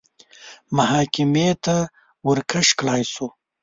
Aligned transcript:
محاکمې 0.77 1.49
ته 1.65 1.75
ورکش 2.29 2.67
کړای 2.79 3.03
شو 3.13 3.27